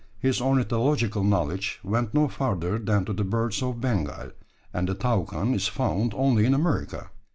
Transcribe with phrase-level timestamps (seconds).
[0.17, 4.31] His ornithological knowledge went no further than to the birds of Bengal;
[4.73, 7.11] and the toucan is found only in America.